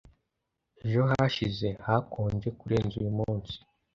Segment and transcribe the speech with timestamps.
[0.85, 3.55] Ejo hashize hakonje kurenza uyumunsi